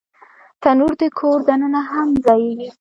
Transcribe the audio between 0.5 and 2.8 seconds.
تنور د کور دننه هم ځایېږي